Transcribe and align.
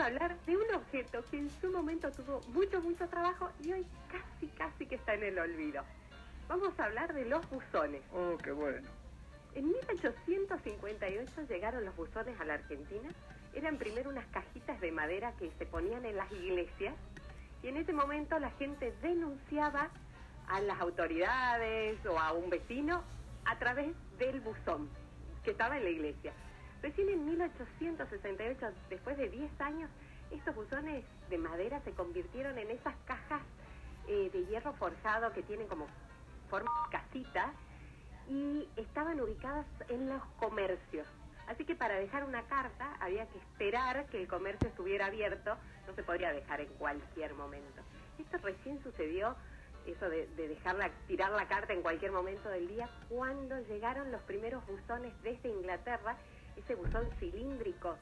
a 0.00 0.06
hablar 0.06 0.36
de 0.46 0.56
un 0.56 0.74
objeto 0.74 1.22
que 1.30 1.38
en 1.38 1.50
su 1.60 1.70
momento 1.70 2.10
tuvo 2.10 2.40
mucho, 2.48 2.80
mucho 2.80 3.06
trabajo 3.08 3.50
y 3.62 3.72
hoy 3.72 3.86
casi, 4.10 4.46
casi 4.48 4.86
que 4.86 4.94
está 4.94 5.14
en 5.14 5.24
el 5.24 5.38
olvido. 5.38 5.84
Vamos 6.48 6.78
a 6.80 6.84
hablar 6.84 7.12
de 7.12 7.26
los 7.26 7.48
buzones. 7.50 8.02
Oh, 8.12 8.36
qué 8.42 8.50
bueno. 8.50 8.88
En 9.54 9.68
1858 9.68 11.42
llegaron 11.48 11.84
los 11.84 11.94
buzones 11.96 12.40
a 12.40 12.44
la 12.44 12.54
Argentina. 12.54 13.10
Eran 13.54 13.76
primero 13.76 14.10
unas 14.10 14.26
cajitas 14.28 14.80
de 14.80 14.90
madera 14.90 15.32
que 15.38 15.50
se 15.58 15.66
ponían 15.66 16.04
en 16.06 16.16
las 16.16 16.30
iglesias 16.32 16.94
y 17.62 17.68
en 17.68 17.76
ese 17.76 17.92
momento 17.92 18.38
la 18.38 18.50
gente 18.52 18.94
denunciaba 19.02 19.90
a 20.48 20.60
las 20.60 20.80
autoridades 20.80 22.04
o 22.06 22.18
a 22.18 22.32
un 22.32 22.48
vecino 22.48 23.02
a 23.44 23.58
través 23.58 23.94
del 24.18 24.40
buzón 24.40 24.88
que 25.44 25.50
estaba 25.50 25.76
en 25.76 25.84
la 25.84 25.90
iglesia. 25.90 26.32
Recién 26.82 27.10
en 27.10 27.26
1868, 27.26 28.66
después 28.88 29.16
de 29.18 29.28
10 29.28 29.60
años, 29.60 29.90
estos 30.30 30.54
buzones 30.54 31.04
de 31.28 31.38
madera 31.38 31.80
se 31.84 31.92
convirtieron 31.92 32.56
en 32.58 32.70
esas 32.70 32.94
cajas 33.04 33.42
eh, 34.08 34.30
de 34.32 34.46
hierro 34.46 34.72
forjado 34.74 35.32
que 35.32 35.42
tienen 35.42 35.68
como 35.68 35.86
forma 36.48 36.70
de 36.86 36.98
casita 36.98 37.52
y 38.28 38.66
estaban 38.76 39.20
ubicadas 39.20 39.66
en 39.88 40.08
los 40.08 40.22
comercios. 40.38 41.06
Así 41.48 41.64
que 41.64 41.74
para 41.74 41.96
dejar 41.96 42.24
una 42.24 42.42
carta 42.42 42.96
había 43.00 43.26
que 43.26 43.38
esperar 43.38 44.06
que 44.06 44.22
el 44.22 44.28
comercio 44.28 44.68
estuviera 44.68 45.06
abierto, 45.06 45.56
no 45.86 45.94
se 45.94 46.02
podría 46.02 46.32
dejar 46.32 46.60
en 46.60 46.68
cualquier 46.74 47.34
momento. 47.34 47.82
Esto 48.18 48.38
recién 48.38 48.82
sucedió, 48.82 49.34
eso 49.84 50.08
de, 50.08 50.28
de 50.28 50.48
dejarla, 50.48 50.90
tirar 51.08 51.32
la 51.32 51.46
carta 51.48 51.72
en 51.72 51.82
cualquier 51.82 52.12
momento 52.12 52.48
del 52.48 52.68
día, 52.68 52.88
cuando 53.08 53.58
llegaron 53.62 54.12
los 54.12 54.22
primeros 54.22 54.64
buzones 54.66 55.12
desde 55.22 55.48
Inglaterra, 55.48 56.16
ese 56.60 56.74
buzón 56.74 57.08
cilíndrico. 57.18 57.96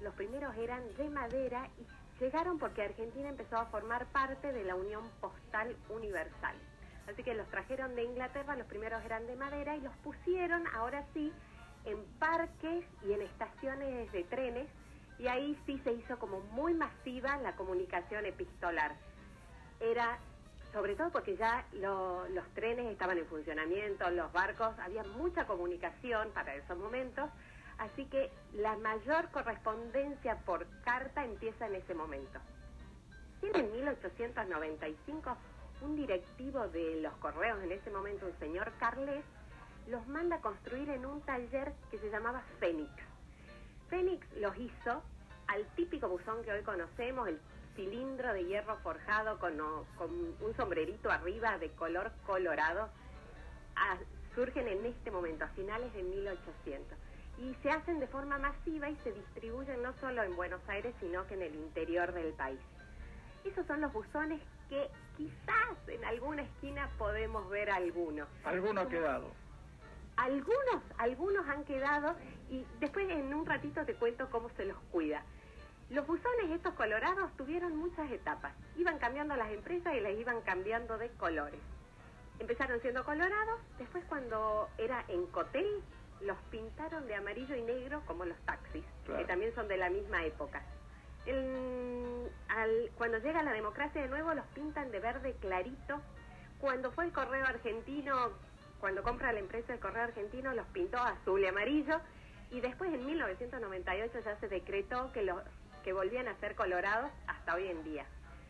Los 0.00 0.14
primeros 0.14 0.56
eran 0.56 0.82
de 0.96 1.10
madera 1.10 1.68
y 1.78 2.22
llegaron 2.22 2.58
porque 2.58 2.82
Argentina 2.82 3.28
empezó 3.28 3.56
a 3.56 3.66
formar 3.66 4.06
parte 4.06 4.52
de 4.52 4.64
la 4.64 4.74
Unión 4.74 5.04
Postal 5.20 5.76
Universal. 5.88 6.56
Así 7.08 7.22
que 7.22 7.34
los 7.34 7.48
trajeron 7.48 7.94
de 7.94 8.04
Inglaterra, 8.04 8.56
los 8.56 8.66
primeros 8.66 9.04
eran 9.04 9.26
de 9.26 9.36
madera 9.36 9.76
y 9.76 9.80
los 9.80 9.94
pusieron 9.98 10.66
ahora 10.74 11.04
sí 11.14 11.32
en 11.84 12.04
parques 12.18 12.84
y 13.04 13.12
en 13.12 13.22
estaciones 13.22 14.10
de 14.12 14.24
trenes 14.24 14.68
y 15.18 15.28
ahí 15.28 15.58
sí 15.66 15.80
se 15.84 15.92
hizo 15.92 16.18
como 16.18 16.40
muy 16.40 16.74
masiva 16.74 17.36
la 17.38 17.54
comunicación 17.54 18.26
epistolar. 18.26 18.96
Era 19.80 20.18
sobre 20.76 20.94
todo 20.94 21.08
porque 21.10 21.38
ya 21.38 21.64
lo- 21.72 22.28
los 22.28 22.44
trenes 22.52 22.84
estaban 22.92 23.16
en 23.16 23.24
funcionamiento, 23.26 24.10
los 24.10 24.30
barcos, 24.30 24.78
había 24.78 25.02
mucha 25.04 25.46
comunicación 25.46 26.30
para 26.32 26.54
esos 26.54 26.76
momentos, 26.76 27.30
así 27.78 28.04
que 28.04 28.30
la 28.52 28.76
mayor 28.76 29.30
correspondencia 29.30 30.36
por 30.44 30.66
carta 30.84 31.24
empieza 31.24 31.66
en 31.66 31.76
ese 31.76 31.94
momento. 31.94 32.38
Y 33.40 33.58
en 33.58 33.72
1895, 33.72 35.34
un 35.80 35.96
directivo 35.96 36.68
de 36.68 37.00
los 37.00 37.14
correos 37.14 37.58
en 37.62 37.72
ese 37.72 37.90
momento, 37.90 38.26
un 38.26 38.38
señor 38.38 38.70
Carles, 38.78 39.24
los 39.86 40.06
manda 40.08 40.36
a 40.36 40.40
construir 40.42 40.90
en 40.90 41.06
un 41.06 41.22
taller 41.22 41.72
que 41.90 41.98
se 41.98 42.10
llamaba 42.10 42.42
Fénix. 42.60 42.90
Fénix 43.88 44.26
los 44.36 44.54
hizo 44.58 45.02
al 45.48 45.64
típico 45.76 46.08
buzón 46.08 46.42
que 46.44 46.52
hoy 46.52 46.62
conocemos, 46.62 47.28
el 47.28 47.40
cilindro 47.74 48.32
de 48.32 48.44
hierro 48.44 48.76
forjado 48.78 49.38
con, 49.38 49.56
con 49.96 50.10
un 50.40 50.56
sombrerito 50.56 51.10
arriba 51.10 51.58
de 51.58 51.70
color 51.72 52.12
colorado. 52.26 52.88
Ah, 53.76 53.96
surgen 54.34 54.68
en 54.68 54.84
este 54.86 55.10
momento, 55.10 55.44
a 55.44 55.48
finales 55.48 55.92
de 55.94 56.02
1800. 56.02 56.98
Y 57.38 57.54
se 57.62 57.70
hacen 57.70 58.00
de 58.00 58.06
forma 58.06 58.38
masiva 58.38 58.88
y 58.88 58.96
se 58.96 59.12
distribuyen 59.12 59.82
no 59.82 59.92
solo 60.00 60.22
en 60.22 60.34
Buenos 60.36 60.60
Aires, 60.68 60.94
sino 61.00 61.26
que 61.26 61.34
en 61.34 61.42
el 61.42 61.54
interior 61.54 62.12
del 62.12 62.32
país. 62.32 62.60
Esos 63.44 63.66
son 63.66 63.80
los 63.80 63.92
buzones 63.92 64.40
que 64.68 64.88
quizás 65.16 65.88
en 65.88 66.04
alguna 66.04 66.42
esquina 66.42 66.90
podemos 66.98 67.48
ver 67.50 67.70
alguno. 67.70 68.26
Alguno 68.44 68.80
ha 68.80 68.88
quedado. 68.88 69.30
algunos, 70.16 70.82
algunos 70.98 71.46
han 71.46 71.64
quedado 71.64 72.16
y 72.50 72.64
después 72.80 73.08
en 73.08 73.32
un 73.34 73.46
ratito 73.46 73.84
te 73.84 73.94
cuento 73.94 74.28
cómo 74.30 74.48
se 74.56 74.64
los 74.64 74.78
cuida. 74.90 75.22
Los 75.90 76.06
buzones 76.06 76.50
estos 76.50 76.74
colorados 76.74 77.30
tuvieron 77.36 77.76
muchas 77.76 78.10
etapas. 78.10 78.52
Iban 78.76 78.98
cambiando 78.98 79.36
las 79.36 79.50
empresas 79.52 79.94
y 79.94 80.00
les 80.00 80.18
iban 80.18 80.40
cambiando 80.42 80.98
de 80.98 81.10
colores. 81.10 81.60
Empezaron 82.38 82.80
siendo 82.80 83.04
colorados, 83.04 83.60
después 83.78 84.04
cuando 84.08 84.68
era 84.78 85.04
en 85.08 85.26
cotel, 85.28 85.66
los 86.22 86.36
pintaron 86.50 87.06
de 87.06 87.14
amarillo 87.14 87.54
y 87.54 87.62
negro 87.62 88.02
como 88.06 88.24
los 88.24 88.38
taxis, 88.40 88.84
Claro. 89.04 89.20
que 89.20 89.26
también 89.26 89.54
son 89.54 89.68
de 89.68 89.76
la 89.76 89.88
misma 89.90 90.24
época. 90.24 90.62
El- 91.24 92.30
al- 92.48 92.90
cuando 92.96 93.18
llega 93.18 93.42
la 93.42 93.52
democracia 93.52 94.02
de 94.02 94.08
nuevo, 94.08 94.32
los 94.34 94.46
pintan 94.48 94.90
de 94.90 95.00
verde 95.00 95.34
clarito. 95.40 96.00
Cuando 96.60 96.90
fue 96.92 97.04
el 97.04 97.12
correo 97.12 97.44
argentino, 97.46 98.30
cuando 98.80 99.02
compra 99.02 99.32
la 99.32 99.40
empresa 99.40 99.72
el 99.72 99.80
correo 99.80 100.04
argentino, 100.04 100.52
los 100.54 100.66
pintó 100.68 100.98
azul 100.98 101.40
y 101.40 101.46
amarillo. 101.46 102.00
Y 102.50 102.60
después 102.60 102.92
en 102.92 103.04
1998 103.06 104.20
ya 104.24 104.36
se 104.38 104.48
decretó 104.48 105.12
que 105.12 105.22
los 105.22 105.42
que 105.86 105.92
volvían 105.92 106.26
a 106.26 106.34
ser 106.40 106.56
colorados 106.56 107.12
hasta 107.28 107.54
hoy 107.54 107.68
en 107.68 107.84
día. 107.84 108.04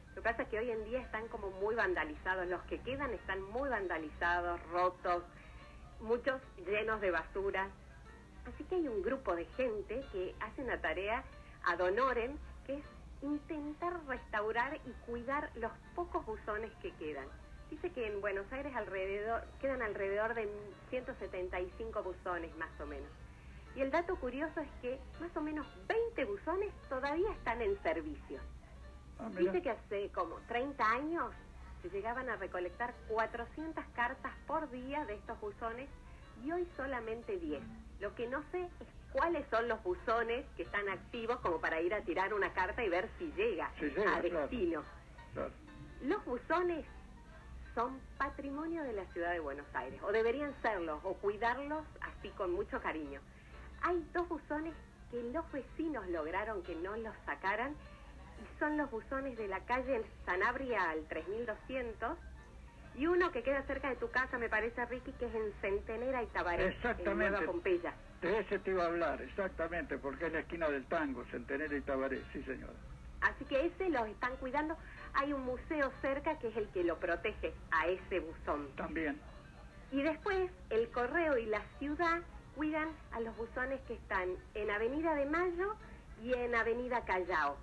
Lo 0.09 0.15
que 0.15 0.23
pasa 0.23 0.45
es 0.45 0.49
que 0.49 0.59
hoy 0.59 0.71
en 0.71 0.87
día 0.87 1.01
están 1.01 1.29
como 1.29 1.51
muy 1.51 1.75
vandalizados, 1.75 2.47
los 2.47 2.63
que 2.63 2.81
quedan 2.81 3.13
están 3.13 3.43
muy 3.43 3.69
vandalizados, 3.69 4.59
rotos, 4.71 5.23
muchos 6.01 6.41
llenos 6.67 6.99
de 7.03 7.11
basura. 7.11 7.69
Así 8.47 8.65
que 8.65 8.77
hay 8.77 8.89
un 8.89 9.03
grupo 9.03 9.37
de 9.37 9.45
gente 9.59 10.03
que 10.13 10.35
hace 10.41 10.63
una 10.63 10.81
tarea 10.81 11.25
ad 11.67 11.79
honorem, 11.79 12.39
que 12.67 12.79
es 12.79 12.85
intentar 13.21 13.93
restaurar 14.07 14.81
y 14.87 14.93
cuidar 15.05 15.51
los 15.57 15.73
pocos 15.95 16.25
buzones 16.25 16.73
que 16.81 16.91
quedan. 16.93 17.29
Dice 17.69 17.91
que 17.91 18.07
en 18.07 18.23
Buenos 18.23 18.51
Aires 18.51 18.75
alrededor, 18.75 19.45
quedan 19.61 19.83
alrededor 19.83 20.33
de 20.33 20.49
175 20.89 22.03
buzones 22.03 22.57
más 22.57 22.71
o 22.81 22.87
menos. 22.87 23.11
Y 23.77 23.83
el 23.83 23.91
dato 23.91 24.17
curioso 24.17 24.61
es 24.61 24.69
que 24.81 24.99
más 25.21 25.37
o 25.37 25.43
menos 25.43 25.67
20 25.87 26.25
buzones 26.25 26.73
todavía 26.89 27.31
están 27.33 27.61
en 27.61 27.81
servicio. 27.83 28.41
Ah. 29.19 29.29
Dice 29.37 29.61
que 29.61 29.71
hace 29.71 30.11
como 30.13 30.37
30 30.49 30.83
años 30.83 31.31
se 31.83 31.91
llegaban 31.91 32.31
a 32.31 32.37
recolectar 32.37 32.95
400 33.09 33.85
cartas 33.95 34.33
por 34.47 34.71
día 34.71 35.05
de 35.05 35.15
estos 35.15 35.39
buzones 35.41 35.91
y 36.43 36.53
hoy 36.53 36.67
solamente 36.75 37.37
10. 37.39 37.63
Lo 38.01 38.15
que 38.15 38.27
no 38.27 38.43
sé 38.51 38.63
es 38.63 38.89
cuáles 39.13 39.47
son 39.51 39.69
los 39.69 39.83
buzones 39.83 40.47
que 40.57 40.63
están 40.63 40.89
activos 40.89 41.39
como 41.41 41.61
para 41.61 41.81
ir 41.83 41.93
a 41.93 42.01
tirar 42.01 42.33
una 42.33 42.55
carta 42.55 42.83
y 42.83 42.89
ver 42.89 43.11
si 43.19 43.31
llega, 43.33 43.71
Si 43.79 43.91
llega, 43.91 44.17
a 44.17 44.23
destino. 44.23 44.83
Claro. 45.35 45.53
Los 46.03 46.25
buzones 46.25 46.87
son 47.75 48.01
patrimonio 48.17 48.83
de 48.85 48.95
la 48.95 49.05
ciudad 49.13 49.33
de 49.33 49.41
Buenos 49.41 49.67
Aires, 49.75 50.01
o 50.03 50.13
deberían 50.13 50.55
serlo, 50.63 50.99
o 51.05 51.13
cuidarlos 51.15 51.85
así 52.01 52.31
con 52.31 52.53
mucho 52.53 52.81
cariño. 52.81 53.21
Hay 53.83 54.05
dos 54.13 54.29
buzones 54.29 54.75
que 55.11 55.23
los 55.33 55.51
vecinos 55.53 56.07
lograron 56.09 56.63
que 56.63 56.75
no 56.77 56.97
los 56.97 57.15
sacaran, 57.25 57.73
y 57.73 58.59
son 58.59 58.77
los 58.77 58.91
buzones 58.91 59.37
de 59.39 59.49
la 59.49 59.61
calle 59.61 60.05
Sanabria 60.25 60.91
al 60.91 61.05
3200, 61.09 62.19
y 62.97 63.07
uno 63.07 63.31
que 63.31 63.43
queda 63.43 63.63
cerca 63.63 63.91
de 63.91 63.97
tu 63.97 64.11
casa, 64.11 64.39
me 64.39 64.49
parece, 64.49 64.85
Ricky, 64.87 65.13
que 65.13 65.27
es 65.27 65.35
en 65.35 65.53
Centenera 65.61 66.23
y 66.23 66.27
Tabaré, 66.29 66.65
en 66.65 66.73
Exactamente. 66.73 67.31
Nueva 67.31 67.47
Pompeya. 67.47 67.95
De 68.23 68.39
ese 68.41 68.59
te 68.59 68.71
iba 68.71 68.85
a 68.85 68.87
hablar, 68.87 69.21
exactamente, 69.21 69.99
porque 69.99 70.27
es 70.27 70.33
la 70.33 70.41
esquina 70.41 70.69
del 70.69 70.87
tango, 70.87 71.25
Centenera 71.27 71.77
y 71.77 71.83
Tabaré, 71.83 72.23
sí 72.33 72.43
señora. 72.43 72.73
Así 73.21 73.45
que 73.45 73.67
ese 73.67 73.89
los 73.91 74.07
están 74.09 74.37
cuidando. 74.37 74.77
Hay 75.15 75.33
un 75.33 75.45
museo 75.45 75.91
cerca 76.01 76.39
que 76.39 76.49
es 76.49 76.57
el 76.57 76.69
que 76.69 76.85
lo 76.85 76.99
protege 76.99 77.55
a 77.71 77.87
ese 77.87 78.21
buzón. 78.21 78.69
También. 78.77 79.19
Y 79.91 80.03
después 80.03 80.51
el 80.71 80.89
correo 80.91 81.39
y 81.39 81.47
la 81.47 81.63
ciudad 81.79 82.21
cuidan 82.57 82.89
a 83.13 83.21
los 83.21 83.37
buzones 83.37 83.81
que 83.83 83.95
están 83.95 84.31
en 84.55 84.71
Avenida 84.71 85.15
de 85.15 85.27
Mayo 85.27 85.77
y 86.23 86.33
en 86.33 86.55
Avenida 86.55 87.05
Callao. 87.05 87.57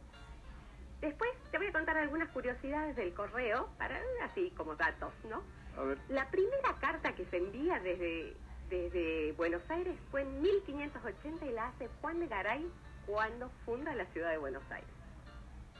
Después 1.01 1.29
te 1.51 1.57
voy 1.57 1.67
a 1.67 1.73
contar 1.73 1.97
algunas 1.97 2.29
curiosidades 2.29 2.95
del 2.95 3.13
correo, 3.13 3.67
para 3.77 3.99
así 4.23 4.51
como 4.55 4.75
datos, 4.75 5.11
¿no? 5.29 5.43
A 5.77 5.83
ver. 5.83 5.97
La 6.07 6.29
primera 6.29 6.77
carta 6.79 7.13
que 7.13 7.25
se 7.25 7.37
envía 7.37 7.79
desde, 7.79 8.37
desde 8.69 9.33
Buenos 9.33 9.61
Aires 9.69 9.97
fue 10.11 10.21
en 10.21 10.41
1580 10.41 11.45
y 11.45 11.51
la 11.51 11.67
hace 11.67 11.89
Juan 11.99 12.19
de 12.19 12.27
Garay 12.27 12.71
cuando 13.05 13.49
funda 13.65 13.93
la 13.95 14.05
ciudad 14.05 14.29
de 14.29 14.37
Buenos 14.37 14.63
Aires. 14.71 14.89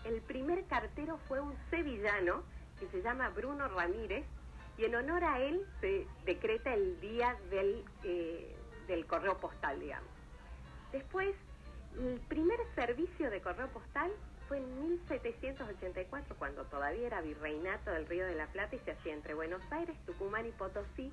El 0.03 0.21
primer 0.21 0.65
cartero 0.65 1.17
fue 1.29 1.39
un 1.39 1.55
sevillano 1.69 2.43
que 2.79 2.87
se 2.89 3.01
llama 3.01 3.29
Bruno 3.29 3.69
Ramírez 3.69 4.25
y 4.77 4.85
en 4.85 4.95
honor 4.95 5.23
a 5.23 5.39
él 5.39 5.65
se 5.79 6.07
decreta 6.25 6.73
el 6.73 6.99
día 6.99 7.37
del, 7.49 7.85
eh, 8.03 8.55
del 8.87 9.05
correo 9.05 9.37
postal, 9.39 9.79
digamos. 9.79 10.09
Después, 10.91 11.35
el 11.99 12.19
primer 12.27 12.59
servicio 12.75 13.29
de 13.29 13.41
correo 13.41 13.67
postal 13.69 14.11
fue 14.47 14.57
en 14.57 14.81
1784, 14.97 16.35
cuando 16.37 16.65
todavía 16.65 17.07
era 17.07 17.21
virreinato 17.21 17.91
del 17.91 18.05
Río 18.07 18.25
de 18.25 18.35
la 18.35 18.47
Plata 18.47 18.75
y 18.75 18.79
se 18.79 18.91
hacía 18.91 19.13
entre 19.13 19.33
Buenos 19.33 19.61
Aires, 19.71 19.95
Tucumán 20.05 20.45
y 20.45 20.51
Potosí, 20.51 21.11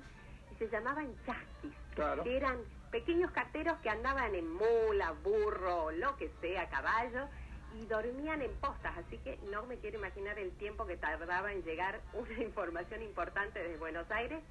y 0.51 0.55
se 0.57 0.69
llamaban 0.69 1.15
chasquis, 1.25 1.73
Claro. 1.95 2.23
que 2.23 2.35
eran 2.35 2.57
pequeños 2.91 3.31
carteros 3.31 3.77
que 3.79 3.89
andaban 3.89 4.35
en 4.35 4.51
mula, 4.53 5.11
burro, 5.23 5.91
lo 5.91 6.15
que 6.17 6.29
sea, 6.41 6.67
caballo, 6.69 7.27
y 7.79 7.85
dormían 7.85 8.41
en 8.41 8.51
postas, 8.55 8.97
así 8.97 9.17
que 9.19 9.37
no 9.49 9.65
me 9.65 9.77
quiero 9.77 9.97
imaginar 9.97 10.37
el 10.37 10.51
tiempo 10.57 10.85
que 10.85 10.97
tardaba 10.97 11.53
en 11.53 11.63
llegar 11.63 12.01
una 12.13 12.43
información 12.43 13.01
importante 13.01 13.59
desde 13.63 13.77
Buenos 13.77 14.09
Aires 14.11 14.41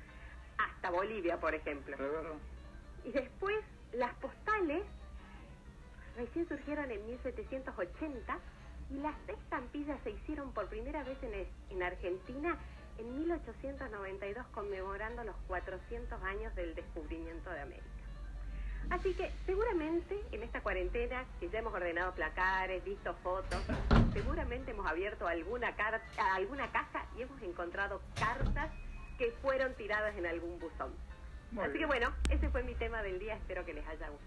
hasta 0.57 0.91
Bolivia, 0.91 1.39
por 1.39 1.55
ejemplo. 1.55 1.97
Y 3.05 3.13
después 3.13 3.57
las 3.93 4.15
postales 4.15 4.83
recién 6.17 6.49
surgieron 6.49 6.91
en 6.91 7.07
1780 7.07 8.39
y 8.91 8.95
las 8.95 9.15
estampillas 9.29 10.01
se 10.03 10.11
hicieron 10.11 10.53
por 10.53 10.69
primera 10.69 11.03
vez 11.05 11.19
en, 11.23 11.47
en 11.71 11.83
Argentina 11.83 12.59
en 12.99 13.19
1892 13.19 14.47
conmemorando 14.49 15.25
los 15.25 15.37
400 15.47 16.23
años 16.23 16.55
del 16.55 16.75
descubrimiento 16.75 17.51
de 17.51 17.61
América. 17.61 17.87
Así 18.91 19.15
que 19.15 19.31
seguramente 19.47 20.21
en 20.33 20.43
esta 20.43 20.61
cuarentena, 20.63 21.25
que 21.39 21.49
ya 21.49 21.61
hemos 21.61 21.73
ordenado 21.73 22.13
placares, 22.13 22.85
visto 22.85 23.15
fotos, 23.23 23.63
seguramente 24.13 24.73
hemos 24.73 24.87
abierto 24.87 25.29
alguna, 25.29 25.75
alguna 26.35 26.73
caja 26.73 27.07
y 27.17 27.23
hemos 27.23 27.41
encontrado 27.43 28.03
cartas 28.19 28.71
que 29.17 29.31
fueron 29.43 29.75
tiradas 29.75 30.17
en 30.17 30.27
algún 30.27 30.59
buzón. 30.59 30.93
Así 31.59 31.79
que 31.79 31.87
bueno, 31.87 32.13
ese 32.31 32.49
fue 32.51 32.63
mi 32.63 32.75
tema 32.77 33.03
del 33.03 33.19
día, 33.19 33.35
espero 33.35 33.65
que 33.65 33.75
les 33.75 33.87
haya 33.87 34.09
gustado. 34.09 34.21